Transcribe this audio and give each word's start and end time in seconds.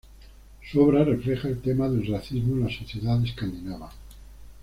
Su 0.67 0.81
obra 0.81 1.03
refleja 1.03 1.47
el 1.47 1.61
tema 1.61 1.87
del 1.87 2.07
racismo 2.07 2.55
en 2.55 2.63
la 2.65 2.75
sociedad 2.75 3.23
escandinava. 3.23 3.91